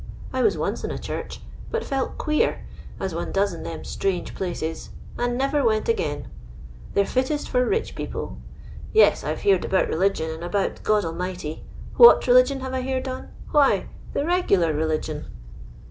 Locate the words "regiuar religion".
14.21-15.25